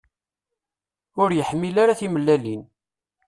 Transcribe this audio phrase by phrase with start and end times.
[1.21, 2.63] Ur yeḥmil ara timellalin.